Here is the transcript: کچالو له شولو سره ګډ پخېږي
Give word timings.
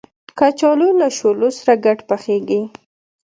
کچالو 0.39 0.89
له 0.99 1.07
شولو 1.17 1.49
سره 1.57 1.73
ګډ 1.85 1.99
پخېږي 2.09 2.61